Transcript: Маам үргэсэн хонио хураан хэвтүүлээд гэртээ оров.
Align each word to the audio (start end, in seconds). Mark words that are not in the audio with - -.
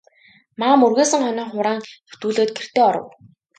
Маам 0.59 0.81
үргэсэн 0.85 1.21
хонио 1.25 1.45
хураан 1.51 1.79
хэвтүүлээд 2.09 2.49
гэртээ 2.57 2.83
оров. 2.89 3.05